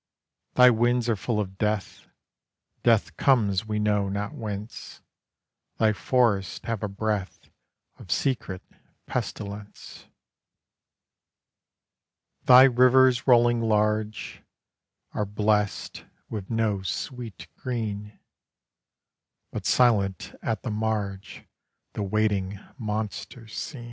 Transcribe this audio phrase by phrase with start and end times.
[0.55, 2.07] Thy winds are full of death;
[2.81, 4.99] Death comes we know not whence;
[5.77, 7.51] Thy forests have a breath
[7.99, 8.63] Of secret
[9.05, 10.07] pestilence;
[12.45, 14.41] Thy rivers rolling large
[15.13, 18.17] Are blest with no sweet green,
[19.51, 21.45] But silent at the marge
[21.93, 23.79] The waiting monsters seen.